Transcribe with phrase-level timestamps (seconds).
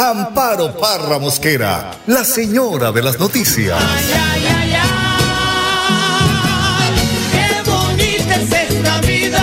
[0.00, 3.76] Amparo Parra Mosquera, la señora de las noticias.
[3.76, 6.94] Ay, ay, ay, ay,
[7.32, 9.42] qué bonita es esta vida.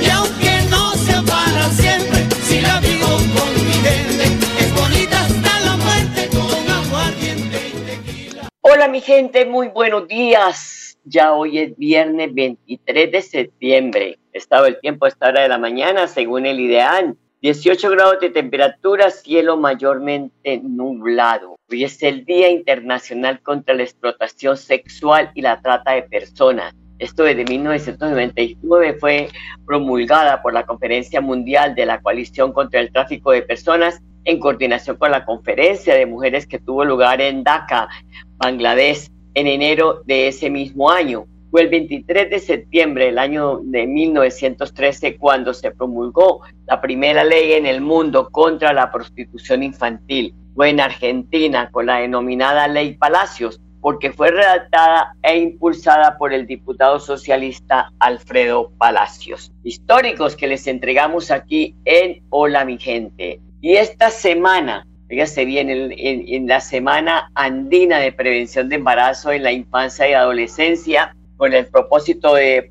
[0.00, 4.24] Y aunque no sea para siempre, si la vivo con mi gente,
[4.58, 8.48] es bonita hasta la muerte con aguardiente y tequila.
[8.62, 10.96] Hola mi gente, muy buenos días.
[11.04, 14.18] Ya hoy es viernes 23 de septiembre.
[14.32, 17.18] Estado el tiempo a esta hora de la mañana, según el ideal.
[17.46, 21.54] 18 grados de temperatura, cielo mayormente nublado.
[21.70, 26.74] Hoy es el Día Internacional contra la Explotación Sexual y la Trata de Personas.
[26.98, 29.28] Esto desde 1999 fue
[29.64, 34.96] promulgada por la Conferencia Mundial de la Coalición contra el Tráfico de Personas en coordinación
[34.96, 37.88] con la Conferencia de Mujeres que tuvo lugar en Dhaka,
[38.38, 41.26] Bangladesh, en enero de ese mismo año.
[41.56, 47.54] Fue el 23 de septiembre del año de 1913 cuando se promulgó la primera ley
[47.54, 50.34] en el mundo contra la prostitución infantil.
[50.54, 56.46] Fue en Argentina con la denominada Ley Palacios, porque fue redactada e impulsada por el
[56.46, 59.50] diputado socialista Alfredo Palacios.
[59.64, 63.40] Históricos que les entregamos aquí en Hola mi gente.
[63.62, 69.30] Y esta semana Fíjese bien, en, en, en, la Semana Andina de Prevención de Embarazo
[69.30, 72.70] en la Infancia y Adolescencia, con el propósito de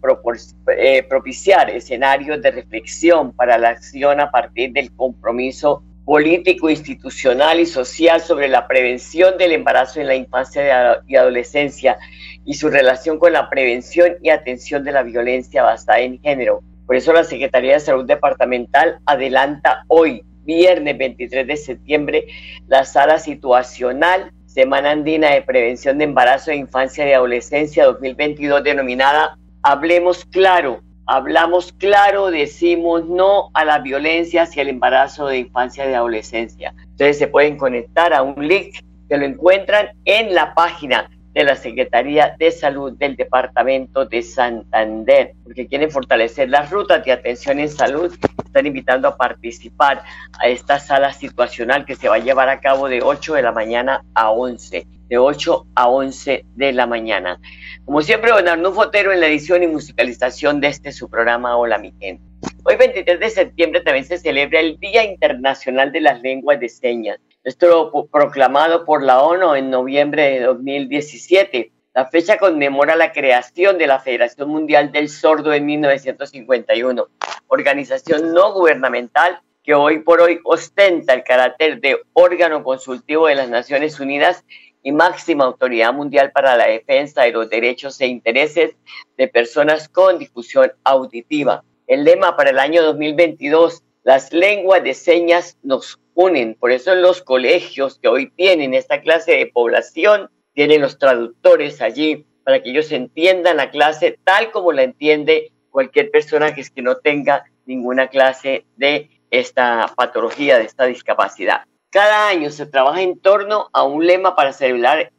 [0.77, 7.66] eh, propiciar escenarios de reflexión para la acción a partir del compromiso político, institucional y
[7.66, 11.98] social sobre la prevención del embarazo en la infancia y adolescencia
[12.45, 16.61] y su relación con la prevención y atención de la violencia basada en género.
[16.86, 22.25] Por eso la Secretaría de Salud Departamental adelanta hoy, viernes 23 de septiembre,
[22.67, 29.38] la sala situacional Semana Andina de Prevención de Embarazo e Infancia y Adolescencia 2022 denominada
[29.64, 30.82] Hablemos Claro.
[31.08, 36.73] Hablamos claro, decimos no a la violencia hacia el embarazo de infancia y de adolescencia.
[36.83, 38.77] Entonces se pueden conectar a un link
[39.10, 45.34] que lo encuentran en la página de la Secretaría de Salud del Departamento de Santander,
[45.44, 48.18] porque quieren fortalecer las rutas de atención en salud.
[48.46, 50.02] Están invitando a participar
[50.40, 53.52] a esta sala situacional que se va a llevar a cabo de 8 de la
[53.52, 57.38] mañana a 11, de 8 a 11 de la mañana.
[57.84, 61.78] Como siempre, don Arnulfo Fotero en la edición y musicalización de este su programa Hola
[61.78, 62.23] mi gente.
[62.64, 67.20] Hoy 23 de septiembre también se celebra el Día Internacional de las Lenguas de Señas.
[67.45, 71.72] Esto proclamado por la ONU en noviembre de 2017.
[71.94, 77.08] La fecha conmemora la creación de la Federación Mundial del Sordo en 1951,
[77.45, 83.48] organización no gubernamental que hoy por hoy ostenta el carácter de órgano consultivo de las
[83.48, 84.44] Naciones Unidas
[84.82, 88.76] y máxima autoridad mundial para la defensa de los derechos e intereses
[89.17, 91.64] de personas con difusión auditiva.
[91.86, 96.55] El lema para el año 2022, las lenguas de señas nos unen.
[96.60, 101.82] Por eso en los colegios que hoy tienen esta clase de población, tienen los traductores
[101.82, 106.70] allí para que ellos entiendan la clase tal como la entiende cualquier persona que es
[106.70, 111.64] que no tenga ninguna clase de esta patología, de esta discapacidad.
[111.89, 115.10] Cada año se trabaja en torno a un lema para celebrar,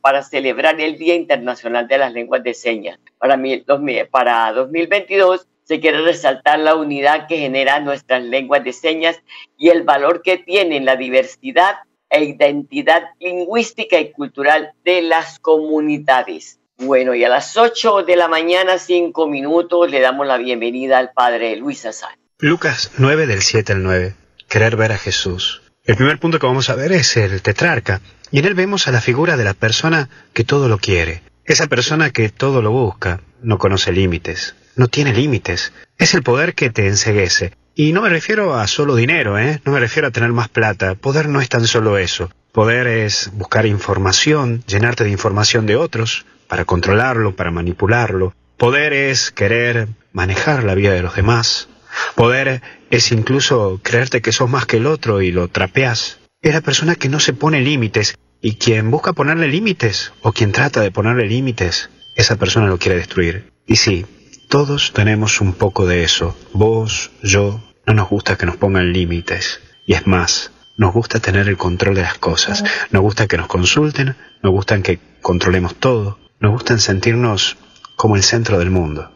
[0.80, 3.00] el Día Internacional de las Lenguas de Señas.
[3.18, 3.64] Para, mí,
[4.10, 9.20] para 2022 se quiere resaltar la unidad que generan nuestras lenguas de señas
[9.58, 11.76] y el valor que tienen la diversidad
[12.08, 16.60] e identidad lingüística y cultural de las comunidades.
[16.78, 21.10] Bueno, y a las 8 de la mañana, 5 minutos, le damos la bienvenida al
[21.12, 22.16] Padre Luis Azar.
[22.38, 24.14] Lucas 9 del 7 al 9.
[24.48, 25.62] Querer ver a Jesús.
[25.84, 28.92] El primer punto que vamos a ver es el tetrarca, y en él vemos a
[28.92, 31.22] la figura de la persona que todo lo quiere.
[31.44, 35.72] Esa persona que todo lo busca, no conoce límites, no tiene límites.
[35.98, 37.52] Es el poder que te enseguece.
[37.74, 39.60] Y no me refiero a solo dinero, ¿eh?
[39.64, 40.94] No me refiero a tener más plata.
[40.94, 42.30] Poder no es tan solo eso.
[42.52, 48.34] Poder es buscar información, llenarte de información de otros, para controlarlo, para manipularlo.
[48.56, 51.68] Poder es querer manejar la vida de los demás.
[52.14, 56.18] Poder es incluso creerte que sos más que el otro y lo trapeas.
[56.40, 60.52] Es la persona que no se pone límites y quien busca ponerle límites o quien
[60.52, 63.52] trata de ponerle límites, esa persona lo quiere destruir.
[63.66, 64.06] Y sí,
[64.48, 66.36] todos tenemos un poco de eso.
[66.52, 69.60] Vos, yo, no nos gusta que nos pongan límites.
[69.86, 73.46] Y es más, nos gusta tener el control de las cosas, nos gusta que nos
[73.46, 77.56] consulten, nos gusta que controlemos todo, nos gusta sentirnos
[77.96, 79.10] como el centro del mundo.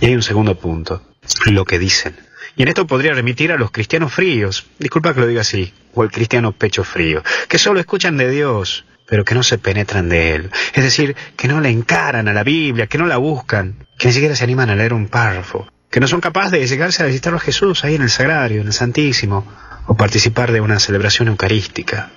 [0.00, 1.02] Y hay un segundo punto,
[1.46, 2.16] lo que dicen.
[2.56, 6.02] Y en esto podría remitir a los cristianos fríos, disculpa que lo diga así, o
[6.02, 10.34] el cristiano pecho frío, que solo escuchan de Dios, pero que no se penetran de
[10.34, 10.50] Él.
[10.74, 14.12] Es decir, que no le encaran a la Biblia, que no la buscan, que ni
[14.12, 17.34] siquiera se animan a leer un párrafo, que no son capaces de llegarse a visitar
[17.34, 19.50] a Jesús ahí en el Sagrario, en el Santísimo,
[19.86, 22.10] o participar de una celebración eucarística.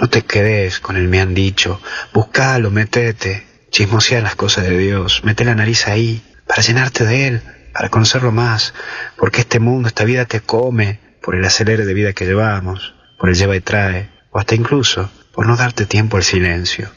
[0.00, 1.80] No te quedes con el me han dicho,
[2.14, 7.42] buscalo, metete, chismosea las cosas de Dios, mete la nariz ahí, para llenarte de Él,
[7.74, 8.72] para conocerlo más,
[9.18, 13.28] porque este mundo, esta vida te come por el acelere de vida que llevamos, por
[13.28, 16.90] el lleva y trae, o hasta incluso por no darte tiempo al silencio.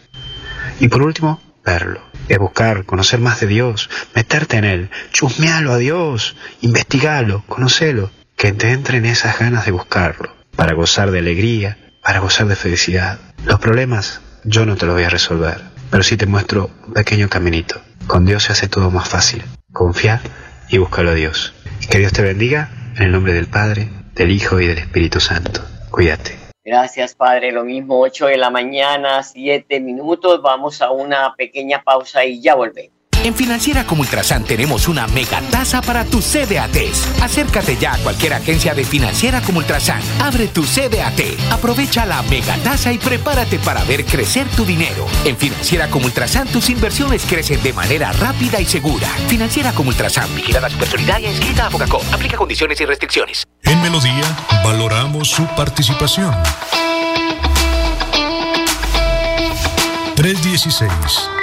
[0.79, 2.01] Y por último, verlo.
[2.27, 8.51] Es buscar, conocer más de Dios, meterte en Él, chusmealo a Dios, investigalo, conocelo, que
[8.51, 13.19] te entren esas ganas de buscarlo, para gozar de alegría, para gozar de felicidad.
[13.45, 15.61] Los problemas yo no te los voy a resolver,
[15.91, 17.79] pero sí te muestro un pequeño caminito.
[18.07, 19.43] Con Dios se hace todo más fácil.
[19.71, 20.19] Confía
[20.67, 21.53] y búscalo a Dios.
[21.91, 25.63] Que Dios te bendiga en el nombre del Padre, del Hijo y del Espíritu Santo.
[25.91, 26.40] Cuídate.
[26.71, 27.51] Gracias, Padre.
[27.51, 30.41] Lo mismo, 8 de la mañana, 7 minutos.
[30.41, 33.00] Vamos a una pequeña pausa y ya volvemos.
[33.23, 37.21] En Financiera como Ultrasan tenemos una mega tasa para tus CDATs.
[37.21, 40.01] Acércate ya a cualquier agencia de Financiera como Ultrasan.
[40.19, 45.05] Abre tu CDAT, aprovecha la mega tasa y prepárate para ver crecer tu dinero.
[45.23, 49.07] En Financiera como Ultrasan tus inversiones crecen de manera rápida y segura.
[49.27, 52.03] Financiera como Ultrasan, vigilada supersolidaria inscrita a Fogacop.
[52.11, 53.43] Aplica condiciones y restricciones.
[53.63, 56.33] En Melodía valoramos su participación.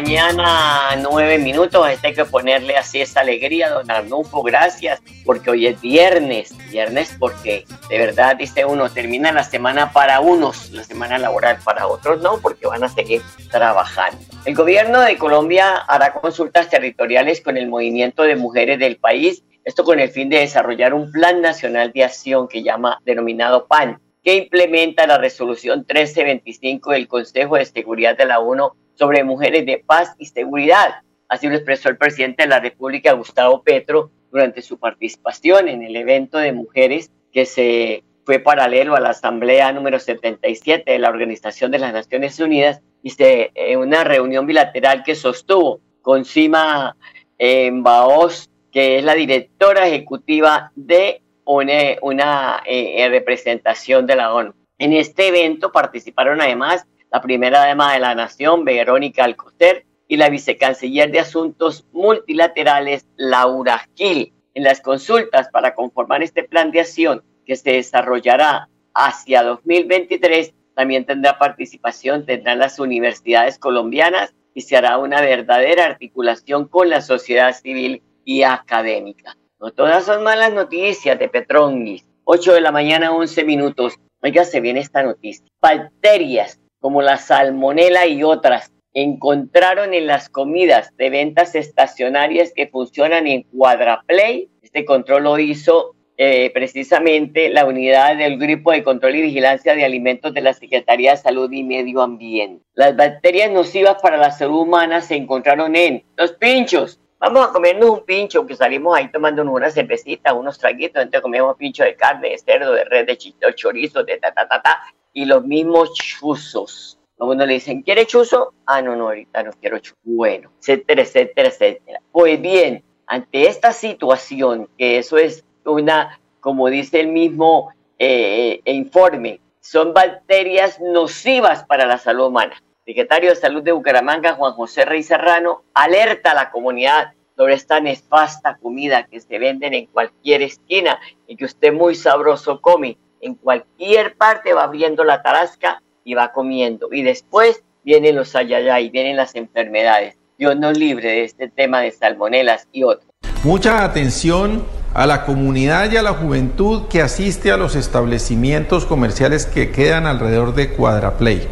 [0.00, 1.86] Mañana, 9 minutos.
[1.90, 4.42] Este hay que ponerle así esa alegría, don Arnulfo.
[4.42, 6.56] Gracias, porque hoy es viernes.
[6.70, 11.86] Viernes porque de verdad, dice uno, termina la semana para unos, la semana laboral para
[11.86, 13.20] otros no, porque van a seguir
[13.50, 14.18] trabajando.
[14.46, 19.44] El gobierno de Colombia hará consultas territoriales con el movimiento de mujeres del país.
[19.64, 24.00] Esto con el fin de desarrollar un plan nacional de acción que llama denominado PAN,
[24.24, 29.78] que implementa la resolución 1325 del Consejo de Seguridad de la ONU sobre mujeres de
[29.78, 30.96] paz y seguridad.
[31.26, 35.96] Así lo expresó el presidente de la República, Gustavo Petro, durante su participación en el
[35.96, 41.70] evento de mujeres que se fue paralelo a la Asamblea número 77 de la Organización
[41.70, 46.94] de las Naciones Unidas y se, en una reunión bilateral que sostuvo con Sima
[47.38, 54.52] eh, Baos, que es la directora ejecutiva de una, una eh, representación de la ONU.
[54.76, 60.28] En este evento participaron además la primera dama de la nación, Verónica Alcocer, y la
[60.28, 64.32] vicecanciller de Asuntos Multilaterales, Laura Gil.
[64.54, 71.04] En las consultas para conformar este plan de acción que se desarrollará hacia 2023, también
[71.04, 77.54] tendrá participación, tendrán las universidades colombianas y se hará una verdadera articulación con la sociedad
[77.54, 79.36] civil y académica.
[79.60, 82.04] No todas son malas noticias de Petronguis.
[82.24, 83.94] 8 de la mañana, 11 minutos.
[84.22, 85.44] Oiga, se viene esta noticia.
[85.60, 93.26] Bacterias como la salmonela y otras encontraron en las comidas de ventas estacionarias que funcionan
[93.26, 94.48] en Cuadraplay.
[94.62, 99.84] Este control lo hizo eh, precisamente la unidad del Grupo de Control y Vigilancia de
[99.84, 102.62] Alimentos de la Secretaría de Salud y Medio Ambiente.
[102.74, 107.90] Las bacterias nocivas para la salud humana se encontraron en los pinchos, vamos a comernos
[107.90, 112.30] un pincho, que salimos ahí tomándonos una cervecita, unos traguitos, entonces comemos pincho de carne,
[112.30, 113.16] de cerdo, de red, de
[113.54, 114.80] chorizo, de ta, ta, ta, ta,
[115.12, 116.98] y los mismos chuzos.
[117.18, 118.54] Uno le dicen, ¿quiere chuzo?
[118.64, 119.96] Ah, no, no, ahorita no quiero chuzo.
[120.02, 122.00] Bueno, etcétera, etcétera, etcétera.
[122.12, 128.72] Pues bien, ante esta situación, que eso es una, como dice el mismo eh, eh,
[128.72, 132.62] informe, son bacterias nocivas para la salud humana.
[132.86, 137.80] Secretario de Salud de Bucaramanga, Juan José Rey Serrano, alerta a la comunidad sobre esta
[137.80, 142.96] nefasta comida que se venden en cualquier esquina y que usted muy sabroso come.
[143.20, 146.88] En cualquier parte va abriendo la tarasca y va comiendo.
[146.90, 150.16] Y después vienen los ayayay, vienen las enfermedades.
[150.38, 153.10] Dios nos libre de este tema de salmonelas y otros.
[153.44, 159.46] Mucha atención a la comunidad y a la juventud que asiste a los establecimientos comerciales
[159.46, 161.46] que quedan alrededor de Cuadraplay.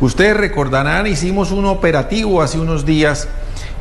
[0.00, 3.28] Ustedes recordarán, hicimos un operativo hace unos días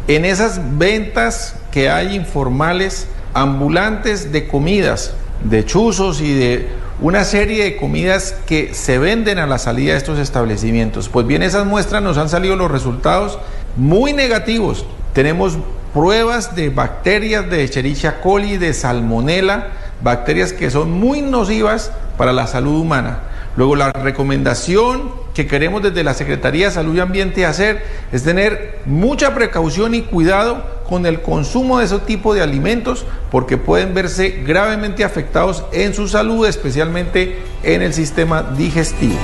[0.07, 7.65] en esas ventas que hay informales ambulantes de comidas, de chuzos y de una serie
[7.65, 11.09] de comidas que se venden a la salida de estos establecimientos.
[11.09, 13.39] Pues bien, esas muestras nos han salido los resultados
[13.75, 14.85] muy negativos.
[15.11, 15.57] Tenemos
[15.93, 19.67] pruebas de bacterias de Escherichia coli, de salmonella,
[20.01, 23.19] bacterias que son muy nocivas para la salud humana.
[23.57, 28.79] Luego la recomendación que queremos desde la Secretaría de Salud y Ambiente hacer es tener
[28.85, 34.43] mucha precaución y cuidado con el consumo de ese tipo de alimentos porque pueden verse
[34.45, 39.17] gravemente afectados en su salud, especialmente en el sistema digestivo.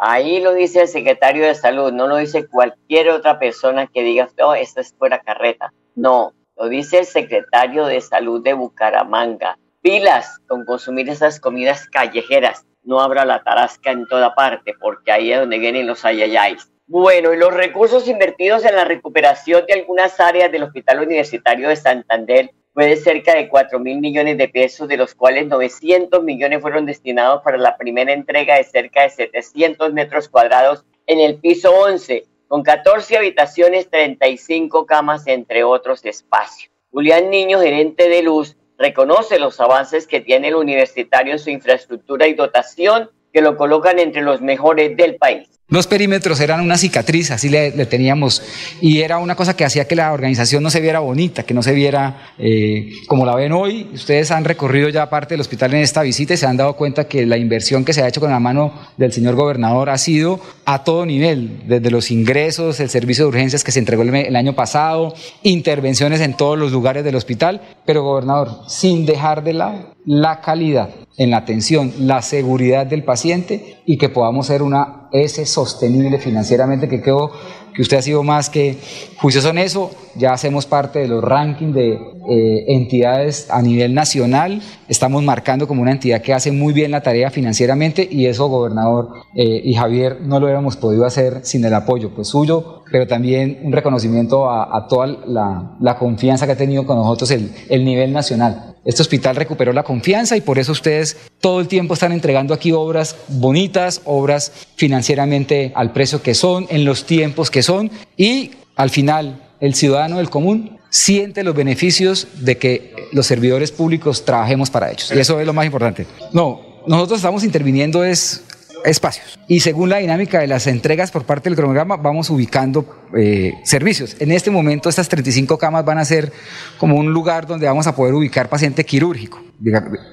[0.00, 4.28] Ahí lo dice el secretario de salud, no lo dice cualquier otra persona que diga,
[4.44, 5.72] oh, esto es fuera carreta.
[5.96, 9.58] No, lo dice el secretario de salud de Bucaramanga.
[9.80, 12.64] Pilas con consumir esas comidas callejeras.
[12.88, 16.72] No abra la tarasca en toda parte, porque ahí es donde vienen los ayayáis.
[16.86, 21.76] Bueno, y los recursos invertidos en la recuperación de algunas áreas del Hospital Universitario de
[21.76, 26.62] Santander fue de cerca de 4 mil millones de pesos, de los cuales 900 millones
[26.62, 31.70] fueron destinados para la primera entrega de cerca de 700 metros cuadrados en el piso
[31.70, 36.72] 11, con 14 habitaciones, 35 camas, entre otros espacios.
[36.90, 42.26] Julián Niño, gerente de Luz, reconoce los avances que tiene el universitario en su infraestructura
[42.28, 45.57] y dotación que lo colocan entre los mejores del país.
[45.70, 48.42] Los perímetros eran una cicatriz, así le, teníamos,
[48.80, 51.62] y era una cosa que hacía que la organización no se viera bonita, que no
[51.62, 53.86] se viera eh, como la ven hoy.
[53.92, 57.06] Ustedes han recorrido ya parte del hospital en esta visita y se han dado cuenta
[57.06, 60.40] que la inversión que se ha hecho con la mano del señor gobernador ha sido
[60.64, 64.36] a todo nivel, desde los ingresos, el servicio de urgencias que se entregó el, el
[64.36, 69.94] año pasado, intervenciones en todos los lugares del hospital, pero gobernador, sin dejar de lado
[70.06, 75.44] la calidad en la atención, la seguridad del paciente y que podamos ser una S
[75.46, 77.30] sostenible financieramente, que creo
[77.74, 78.76] que usted ha sido más que
[79.20, 79.90] juicioso en eso.
[80.16, 81.92] Ya hacemos parte de los rankings de
[82.28, 84.60] eh, entidades a nivel nacional.
[84.88, 89.10] Estamos marcando como una entidad que hace muy bien la tarea financieramente y eso, gobernador
[89.34, 93.60] eh, y Javier, no lo hubiéramos podido hacer sin el apoyo pues, suyo, pero también
[93.62, 98.77] un reconocimiento a, toda la, confianza que ha tenido con nosotros el nivel nacional.
[98.88, 102.72] Este hospital recuperó la confianza y por eso ustedes todo el tiempo están entregando aquí
[102.72, 108.88] obras bonitas, obras financieramente al precio que son, en los tiempos que son y al
[108.88, 114.90] final el ciudadano del común siente los beneficios de que los servidores públicos trabajemos para
[114.90, 115.12] ellos.
[115.14, 116.06] Y eso es lo más importante.
[116.32, 118.44] No, nosotros estamos interviniendo es
[118.88, 119.38] espacios.
[119.48, 122.84] Y según la dinámica de las entregas por parte del cronograma, vamos ubicando
[123.16, 124.16] eh, servicios.
[124.18, 126.32] En este momento, estas 35 camas van a ser
[126.78, 129.47] como un lugar donde vamos a poder ubicar paciente quirúrgico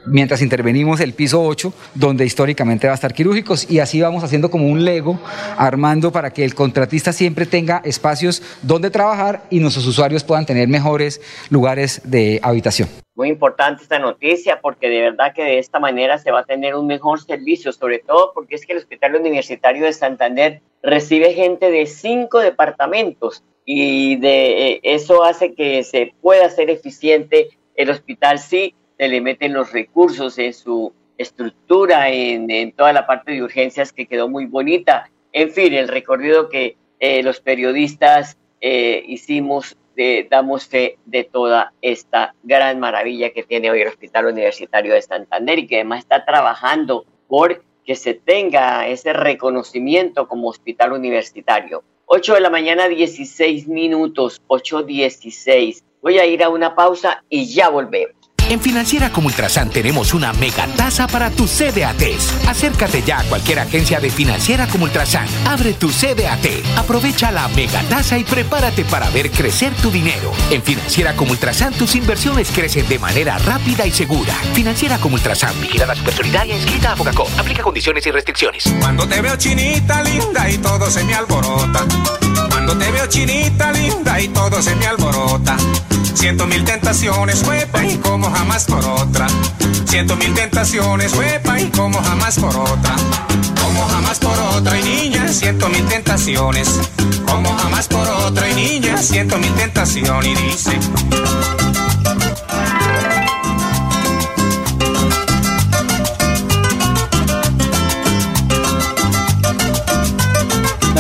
[0.05, 4.49] mientras intervenimos el piso 8, donde históricamente va a estar quirúrgicos, y así vamos haciendo
[4.49, 5.19] como un lego,
[5.57, 10.67] armando para que el contratista siempre tenga espacios donde trabajar y nuestros usuarios puedan tener
[10.67, 12.89] mejores lugares de habitación.
[13.15, 16.75] Muy importante esta noticia porque de verdad que de esta manera se va a tener
[16.75, 21.71] un mejor servicio, sobre todo porque es que el Hospital Universitario de Santander recibe gente
[21.71, 28.39] de cinco departamentos y de eh, eso hace que se pueda ser eficiente el hospital
[28.39, 33.91] sí se le meten los recursos en su estructura, en, toda la parte de urgencias
[33.93, 35.09] que quedó muy bonita.
[35.31, 39.77] En fin, el recorrido que eh, los periodistas eh, hicimos,
[40.29, 45.59] damos fe de toda esta gran maravilla que tiene hoy el Hospital Universitario de Santander
[45.59, 51.83] y que además está trabajando por que se tenga ese reconocimiento como hospital universitario.
[52.07, 55.83] 8 de la mañana, 16 minutos, 8.16.
[56.01, 58.24] Voy a ir a una pausa y ya volvemos.
[58.47, 62.47] En Financiera como Ultrasan tenemos una mega tasa para tus CDATs.
[62.47, 65.27] Acércate ya a cualquier agencia de Financiera como Ultrasan.
[65.47, 66.45] Abre tu CDAT,
[66.77, 70.31] aprovecha la mega tasa y prepárate para ver crecer tu dinero.
[70.51, 74.33] En Financiera como Ultrasan tus inversiones crecen de manera rápida y segura.
[74.53, 77.29] Financiera como Ultrasan, vigilada supersolidaria inscrita a Fogacop.
[77.39, 78.63] Aplica condiciones y restricciones.
[78.79, 81.85] Cuando te veo chinita linda y todo se me alborota.
[82.65, 85.55] Cuando te veo chinita linda y todo se me alborota.
[86.15, 89.27] Ciento mil tentaciones, huepa y como jamás por otra.
[89.85, 92.95] Ciento mil tentaciones, huepa y como jamás por otra.
[93.61, 96.67] Como jamás por otra y niña, ciento mil tentaciones.
[97.27, 100.79] Como jamás por otra y niña, ciento mil tentaciones y dice.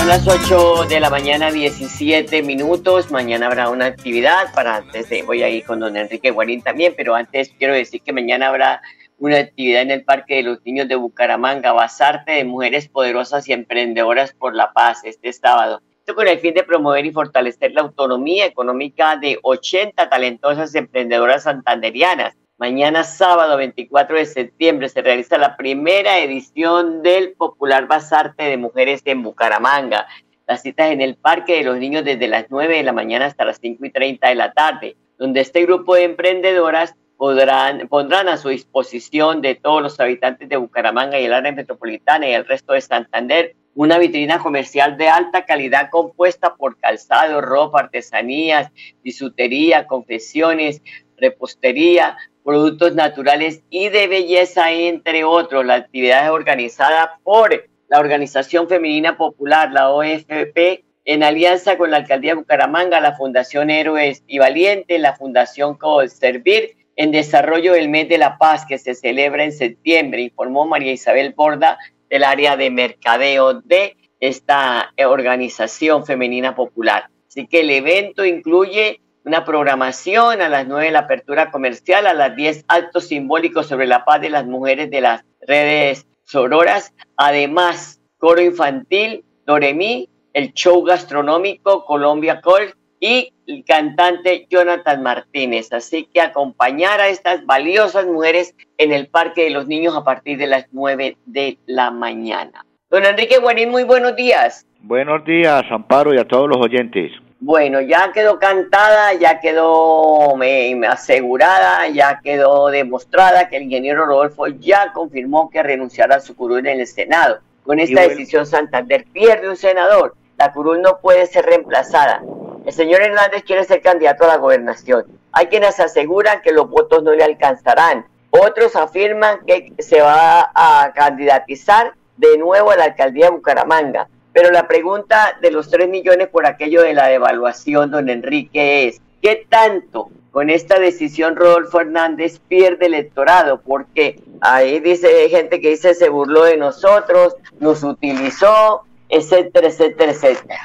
[0.05, 3.09] Son las 8 de la mañana, 17 minutos.
[3.09, 6.93] Mañana habrá una actividad para antes de, voy a ir con don Enrique Guarín también,
[6.95, 8.83] pero antes quiero decir que mañana habrá
[9.17, 13.53] una actividad en el Parque de los Niños de Bucaramanga, Basarte de Mujeres Poderosas y
[13.53, 15.81] Emprendedoras por la Paz, este sábado.
[15.97, 21.41] Esto con el fin de promover y fortalecer la autonomía económica de 80 talentosas emprendedoras
[21.45, 22.35] santanderianas.
[22.65, 29.03] Mañana sábado 24 de septiembre se realiza la primera edición del Popular Basarte de Mujeres
[29.05, 30.07] en Bucaramanga.
[30.47, 33.45] Las citas en el Parque de los Niños desde las 9 de la mañana hasta
[33.45, 38.37] las 5 y 30 de la tarde, donde este grupo de emprendedoras podrán, pondrán a
[38.37, 42.73] su disposición de todos los habitantes de Bucaramanga y el área metropolitana y el resto
[42.73, 48.71] de Santander una vitrina comercial de alta calidad compuesta por calzado, ropa, artesanías,
[49.03, 50.81] bisutería, confesiones,
[51.17, 55.65] repostería, productos naturales y de belleza, entre otros.
[55.65, 61.97] La actividad es organizada por la Organización Femenina Popular, la OFP, en alianza con la
[61.97, 68.07] Alcaldía de Bucaramanga, la Fundación Héroes y Valientes, la Fundación Servir, en desarrollo del mes
[68.09, 71.77] de la paz que se celebra en septiembre, informó María Isabel Borda
[72.09, 77.09] del área de mercadeo de esta organización femenina popular.
[77.27, 82.35] Así que el evento incluye una programación a las 9 la apertura comercial, a las
[82.35, 88.41] 10 actos simbólicos sobre la paz de las mujeres de las redes sororas, además coro
[88.41, 95.73] infantil, Doremí, el show gastronómico Colombia Call y el cantante Jonathan Martínez.
[95.73, 100.37] Así que acompañar a estas valiosas mujeres en el Parque de los Niños a partir
[100.37, 102.65] de las 9 de la mañana.
[102.89, 104.65] Don Enrique Guarín, muy buenos días.
[104.81, 107.11] Buenos días, Amparo, y a todos los oyentes.
[107.39, 114.47] Bueno, ya quedó cantada, ya quedó me, asegurada, ya quedó demostrada que el ingeniero Rodolfo
[114.47, 117.39] ya confirmó que renunciará a su curul en el Senado.
[117.65, 120.15] Con esta decisión Santander pierde un senador.
[120.37, 122.21] La curul no puede ser reemplazada.
[122.65, 125.05] El señor Hernández quiere ser candidato a la gobernación.
[125.31, 128.05] Hay quienes aseguran que los votos no le alcanzarán.
[128.29, 134.07] Otros afirman que se va a candidatizar de nuevo a la alcaldía de Bucaramanga.
[134.35, 139.01] Pero la pregunta de los 3 millones por aquello de la devaluación, don Enrique, es,
[139.21, 143.61] ¿qué tanto con esta decisión Rodolfo Hernández pierde electorado?
[143.61, 150.59] Porque ahí dice gente que dice se burló de nosotros, nos utilizó, etcétera, etcétera, etcétera.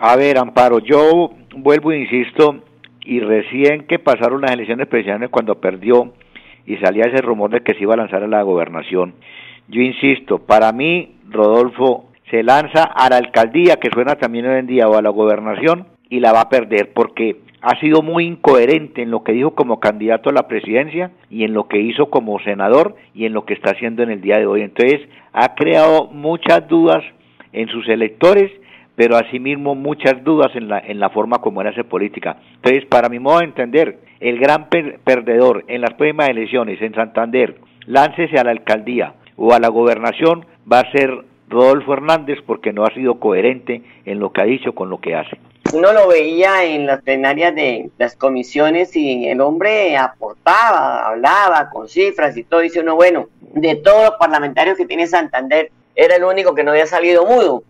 [0.00, 2.64] A ver, Amparo, yo vuelvo e insisto,
[3.04, 6.14] y recién que pasaron las elecciones presidenciales cuando perdió
[6.66, 9.14] y salía ese rumor de que se iba a lanzar a la gobernación,
[9.68, 14.66] yo insisto, para mí Rodolfo se lanza a la alcaldía, que suena también hoy en
[14.66, 19.02] día, o a la gobernación, y la va a perder porque ha sido muy incoherente
[19.02, 22.38] en lo que dijo como candidato a la presidencia y en lo que hizo como
[22.40, 24.62] senador y en lo que está haciendo en el día de hoy.
[24.62, 25.00] Entonces,
[25.32, 27.02] ha creado muchas dudas
[27.52, 28.52] en sus electores,
[28.94, 32.36] pero asimismo muchas dudas en la, en la forma como él hace política.
[32.56, 37.56] Entonces, para mi modo de entender, el gran perdedor en las próximas elecciones en Santander,
[37.86, 42.84] láncese a la alcaldía o a la gobernación, va a ser Rodolfo Hernández porque no
[42.84, 45.38] ha sido coherente en lo que ha dicho con lo que hace.
[45.72, 51.88] Uno lo veía en las plenarias de las comisiones y el hombre aportaba, hablaba con
[51.88, 52.60] cifras y todo.
[52.60, 56.70] Dice uno, bueno, de todos los parlamentarios que tiene Santander, era el único que no
[56.70, 57.62] había salido mudo.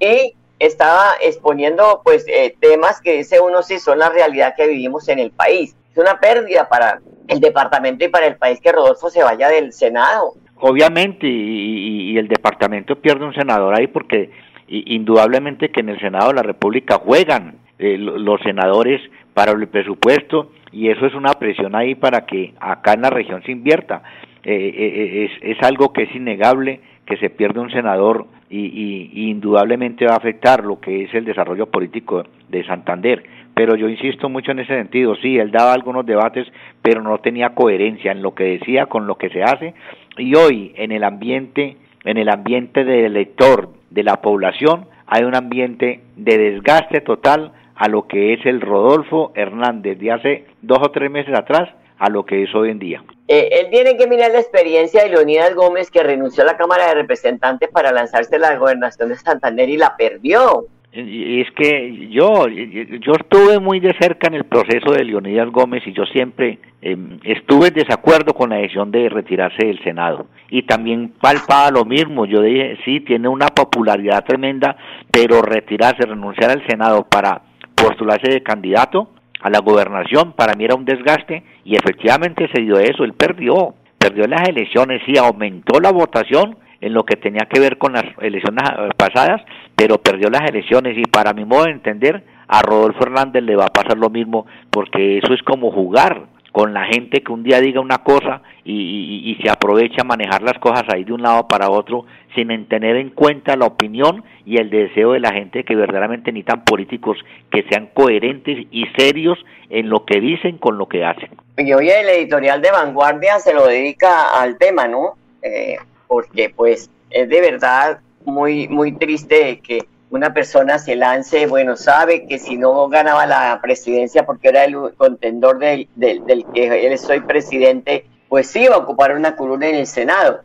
[0.00, 5.08] Y estaba exponiendo pues eh, temas que dice uno sí son la realidad que vivimos
[5.08, 5.76] en el país.
[5.92, 9.72] Es una pérdida para el departamento y para el país que Rodolfo se vaya del
[9.72, 10.34] Senado
[10.66, 14.30] obviamente, y, el departamento pierde un senador ahí porque
[14.66, 19.02] indudablemente que en el Senado de la República juegan eh, los senadores
[19.34, 23.42] para el presupuesto y eso es una presión ahí para que acá en la región
[23.42, 24.02] se invierta.
[24.42, 30.06] Eh, eh, es, es, algo que es innegable que se pierde un senador y, indudablemente
[30.06, 33.22] va a afectar lo que es el desarrollo político de Santander.
[33.54, 36.46] pero yo insisto mucho en ese sentido, sí, él daba algunos debates,
[36.82, 39.74] pero no tenía coherencia en lo que decía con lo que se hace,
[40.16, 45.34] y hoy en el ambiente, en el ambiente del elector, de la población, hay un
[45.34, 50.90] ambiente de desgaste total a lo que es el Rodolfo Hernández de hace dos o
[50.90, 53.04] tres meses atrás a lo que es hoy en día.
[53.28, 56.88] Eh, él tiene que mirar la experiencia de Leonidas Gómez que renunció a la Cámara
[56.88, 60.66] de Representantes para lanzarse a la gobernación de Santander y la perdió.
[60.96, 65.82] Y es que yo, yo estuve muy de cerca en el proceso de Leonidas Gómez
[65.86, 70.26] y yo siempre em, estuve en desacuerdo con la decisión de retirarse del Senado.
[70.50, 74.76] Y también palpaba lo mismo, yo dije, sí, tiene una popularidad tremenda,
[75.10, 77.42] pero retirarse, renunciar al Senado para
[77.74, 82.78] postularse de candidato a la gobernación, para mí era un desgaste y efectivamente se dio
[82.78, 87.60] eso, él perdió, perdió las elecciones, y aumentó la votación en lo que tenía que
[87.60, 89.42] ver con las elecciones eh, pasadas,
[89.76, 93.66] pero perdió las elecciones y para mi modo de entender a Rodolfo Hernández le va
[93.66, 97.60] a pasar lo mismo porque eso es como jugar con la gente que un día
[97.60, 101.68] diga una cosa y, se aprovecha a manejar las cosas ahí de un lado para
[101.68, 102.06] otro
[102.36, 106.64] sin tener en cuenta la opinión y el deseo de la gente que verdaderamente necesitan
[106.64, 107.18] políticos
[107.50, 109.36] que sean coherentes y serios
[109.68, 111.30] en lo que dicen con lo que hacen.
[111.58, 115.14] Y hoy el editorial de Vanguardia se lo dedica al tema, ¿no?
[115.42, 115.76] Eh,
[116.14, 122.24] porque pues es de verdad muy, muy triste que una persona se lance, bueno, sabe
[122.28, 127.18] que si no ganaba la presidencia porque era el contendor del, del, que él soy
[127.18, 130.42] presidente, pues sí iba a ocupar una curul en el Senado.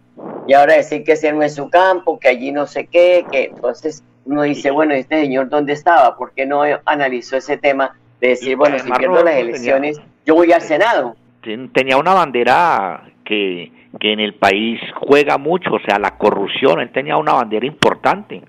[0.48, 3.52] Y ahora decir que ese no es su campo, que allí no sé qué, que
[3.54, 6.18] entonces uno dice, bueno, este señor dónde estaba?
[6.18, 10.52] ¿Por qué no analizó ese tema de decir, bueno, si pierdo las elecciones, yo voy
[10.52, 11.16] al Senado?
[11.44, 16.92] Tenía una bandera que que en el país juega mucho, o sea, la corrupción, él
[16.92, 18.42] tenía una bandera importante,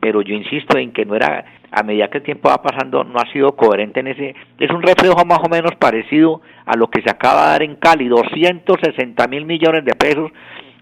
[0.00, 3.18] pero yo insisto en que no era, a medida que el tiempo va pasando, no
[3.18, 7.02] ha sido coherente en ese, es un reflejo más o menos parecido a lo que
[7.02, 10.30] se acaba de dar en Cali, 260 mil millones de pesos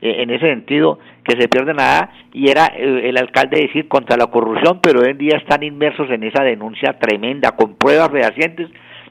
[0.02, 4.18] eh, en ese sentido, que se pierde nada, y era eh, el alcalde decir contra
[4.18, 8.68] la corrupción, pero hoy en día están inmersos en esa denuncia tremenda, con pruebas fehacientes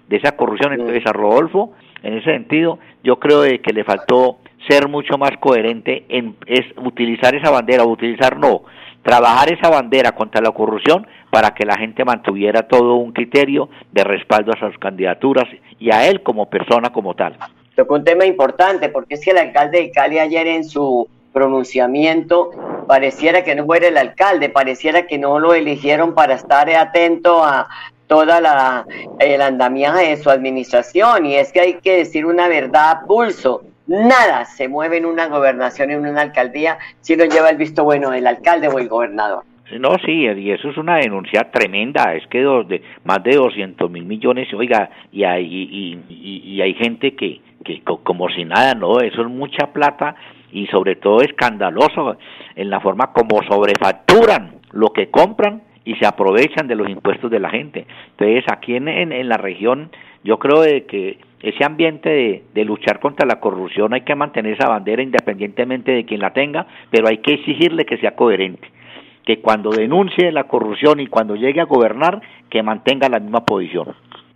[0.08, 4.88] de esa corrupción, entonces a Rodolfo, en ese sentido, yo creo que le faltó ser
[4.88, 8.64] mucho más coherente en es utilizar esa bandera, utilizar no,
[9.04, 14.04] trabajar esa bandera contra la corrupción para que la gente mantuviera todo un criterio de
[14.04, 15.46] respaldo a sus candidaturas
[15.80, 17.38] y a él como persona como tal.
[17.76, 22.52] Tocó un tema importante porque es que el alcalde de Cali ayer en su pronunciamiento
[22.88, 27.68] pareciera que no fuera el alcalde, pareciera que no lo eligieron para estar atento a
[28.08, 28.86] toda la
[29.20, 33.64] el andamiaje de su administración y es que hay que decir una verdad a pulso
[33.88, 38.12] Nada se mueve en una gobernación, en una alcaldía, si no lleva el visto bueno
[38.12, 39.44] del alcalde o el gobernador.
[39.80, 44.06] No, sí, y eso es una denuncia tremenda, es que de, más de 200 mil
[44.06, 45.46] millones, oiga, y hay,
[46.10, 50.16] y, hay gente que, que como si nada, no, eso es mucha plata
[50.52, 52.18] y sobre todo escandaloso
[52.56, 57.40] en la forma como sobrefacturan lo que compran y se aprovechan de los impuestos de
[57.40, 57.86] la gente.
[58.12, 59.90] Entonces, aquí en, en, la región,
[60.24, 64.70] yo creo de que ese ambiente de, luchar contra la corrupción hay que mantener esa
[64.70, 68.72] bandera independientemente de quien la tenga, pero hay que exigirle que sea coherente,
[69.26, 73.94] que cuando denuncie la corrupción y cuando llegue a gobernar, que mantenga la misma posición.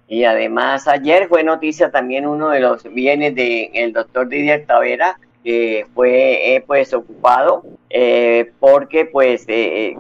[0.10, 5.18] Y además ayer fue noticia también uno de los bienes del el doctor Didier Tavera,
[5.46, 9.96] que fue eh, pues ocupado eh, porque pues eh,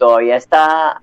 [0.00, 0.98] todavía está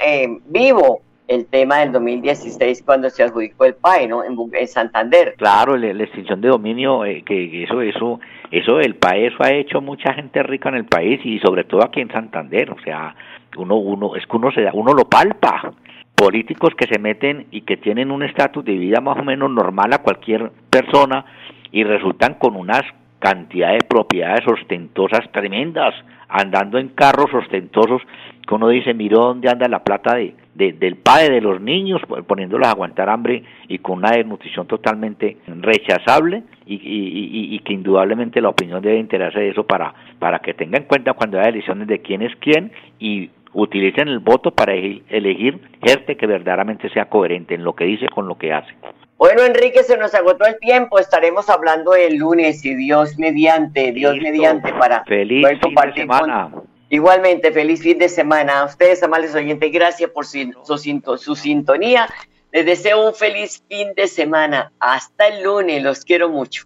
[0.46, 4.24] vivo el tema del 2016 cuando se adjudicó el PAE, ¿no?
[4.24, 4.38] En,
[4.68, 5.36] Santander.
[5.38, 8.20] Claro, la, extinción de dominio, eh, que eso, eso,
[8.52, 11.84] eso, el PAE, eso ha hecho mucha gente rica en el país y sobre todo
[11.84, 13.16] aquí en Santander, o sea,
[13.58, 15.74] uno, uno, es que uno se uno lo palpa.
[16.16, 19.94] Políticos que se meten y que tienen un estatus de vida más o menos normal
[19.94, 21.26] a cualquier persona
[21.72, 22.82] y resultan con unas
[23.20, 25.94] cantidades de propiedades ostentosas tremendas,
[26.30, 28.02] andando en carros ostentosos,
[28.48, 32.68] que uno dice, miro dónde anda la plata de, del padre de los niños, poniéndolos
[32.68, 39.00] a aguantar hambre y con una desnutrición totalmente rechazable y, que indudablemente la opinión debe
[39.00, 42.34] enterarse de eso para, para que tenga en cuenta cuando haya elecciones de quién es
[42.38, 47.86] quién y utilicen el voto para elegir gente que verdaderamente sea coherente en lo que
[47.86, 48.74] dice con lo que hace.
[49.18, 51.00] Bueno, Enrique, se nos agotó el tiempo.
[51.00, 56.52] Estaremos hablando el lunes y Dios mediante, Dios mediante para feliz fin de semana.
[56.90, 58.60] Igualmente, feliz fin de semana.
[58.60, 62.08] A ustedes, amables oyentes, gracias por su, su, sintonía.
[62.52, 64.72] Les deseo un feliz fin de semana.
[64.80, 66.66] Hasta el lunes, los quiero mucho.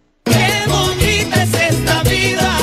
[1.34, 2.58] Es esta vida.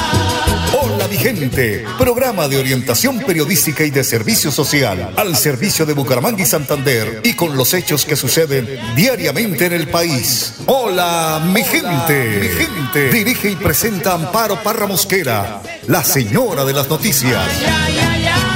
[0.81, 6.47] Hola Vigente, programa de orientación periodística y de servicio social al servicio de Bucaramanga y
[6.47, 10.55] Santander y con los hechos que suceden diariamente en el país.
[10.67, 13.11] Hola mi gente, mi gente.
[13.11, 17.43] Dirige y presenta Amparo Parra Mosquera, la señora de las noticias.
[17.47, 18.48] Ay, ay, ay.